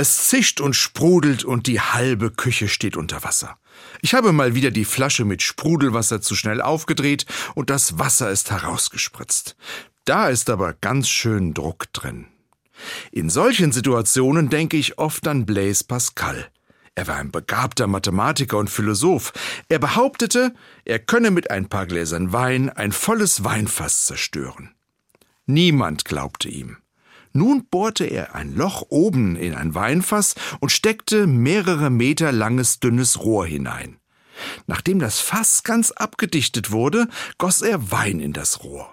[0.00, 3.58] Es zischt und sprudelt und die halbe Küche steht unter Wasser.
[4.00, 8.52] Ich habe mal wieder die Flasche mit Sprudelwasser zu schnell aufgedreht und das Wasser ist
[8.52, 9.56] herausgespritzt.
[10.04, 12.26] Da ist aber ganz schön Druck drin.
[13.10, 16.46] In solchen Situationen denke ich oft an Blaise Pascal.
[16.94, 19.32] Er war ein begabter Mathematiker und Philosoph.
[19.68, 20.54] Er behauptete,
[20.84, 24.76] er könne mit ein paar Gläsern Wein ein volles Weinfass zerstören.
[25.46, 26.76] Niemand glaubte ihm.
[27.38, 33.20] Nun bohrte er ein Loch oben in ein Weinfass und steckte mehrere Meter langes dünnes
[33.20, 34.00] Rohr hinein.
[34.66, 37.06] Nachdem das Fass ganz abgedichtet wurde,
[37.38, 38.90] goss er Wein in das Rohr.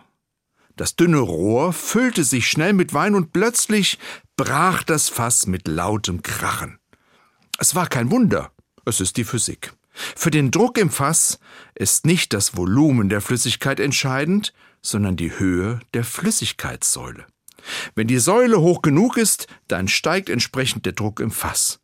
[0.75, 3.97] Das dünne Rohr füllte sich schnell mit Wein und plötzlich
[4.37, 6.77] brach das Fass mit lautem Krachen.
[7.57, 8.51] Es war kein Wunder,
[8.85, 9.73] es ist die Physik.
[9.91, 11.39] Für den Druck im Fass
[11.73, 17.25] ist nicht das Volumen der Flüssigkeit entscheidend, sondern die Höhe der Flüssigkeitssäule.
[17.95, 21.79] Wenn die Säule hoch genug ist, dann steigt entsprechend der Druck im Fass.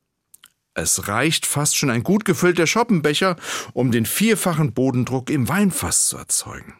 [0.73, 3.35] Es reicht fast schon ein gut gefüllter Schoppenbecher,
[3.73, 6.75] um den vierfachen Bodendruck im Weinfass zu erzeugen.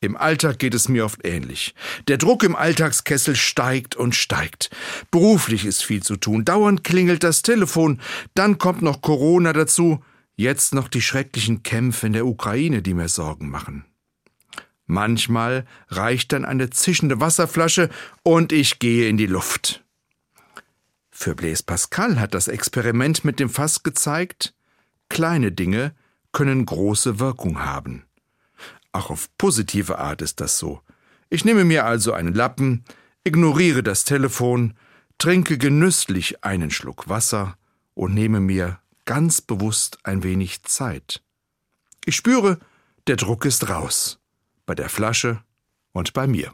[0.00, 1.76] Im Alltag geht es mir oft ähnlich.
[2.08, 4.70] Der Druck im Alltagskessel steigt und steigt.
[5.12, 6.44] Beruflich ist viel zu tun.
[6.44, 8.00] Dauernd klingelt das Telefon.
[8.34, 10.02] Dann kommt noch Corona dazu.
[10.34, 13.84] Jetzt noch die schrecklichen Kämpfe in der Ukraine, die mir Sorgen machen.
[14.92, 17.88] Manchmal reicht dann eine zischende Wasserflasche
[18.22, 19.82] und ich gehe in die Luft.
[21.10, 24.52] Für Blaise Pascal hat das Experiment mit dem Fass gezeigt,
[25.08, 25.94] kleine Dinge
[26.32, 28.04] können große Wirkung haben.
[28.92, 30.82] Auch auf positive Art ist das so.
[31.30, 32.84] Ich nehme mir also einen Lappen,
[33.24, 34.74] ignoriere das Telefon,
[35.16, 37.56] trinke genüsslich einen Schluck Wasser
[37.94, 41.22] und nehme mir ganz bewusst ein wenig Zeit.
[42.04, 42.58] Ich spüre,
[43.06, 44.18] der Druck ist raus,
[44.66, 45.42] bei der Flasche
[45.92, 46.52] und bei mir.